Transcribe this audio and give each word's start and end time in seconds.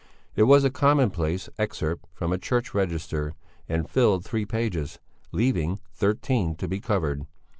It 0.35 0.43
was 0.49 0.63
a 0.63 0.71
commonplace 0.71 1.47
excerpt 1.59 2.07
from 2.11 2.33
a 2.33 2.39
church 2.39 2.73
register 2.73 3.35
and 3.69 3.87
filled 3.87 4.25
three 4.25 4.47
pages, 4.47 4.97
leaving 5.31 5.79
thirteen 5.93 6.55
to 6.55 6.67
be 6.67 6.79
covered. 6.79 7.27